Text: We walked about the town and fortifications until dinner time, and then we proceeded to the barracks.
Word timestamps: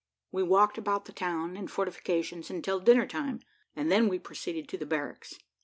We 0.31 0.41
walked 0.41 0.79
about 0.79 1.05
the 1.05 1.11
town 1.11 1.55
and 1.55 1.69
fortifications 1.69 2.49
until 2.49 2.79
dinner 2.79 3.05
time, 3.05 3.41
and 3.75 3.91
then 3.91 4.07
we 4.07 4.17
proceeded 4.17 4.67
to 4.69 4.77
the 4.79 4.87
barracks. 4.87 5.37